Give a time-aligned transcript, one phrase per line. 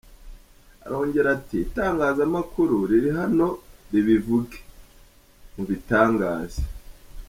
[0.85, 3.47] Arongera ati “Itangazamakuru riri hano
[3.91, 4.57] ribivuge,
[5.53, 6.61] mubitangaze.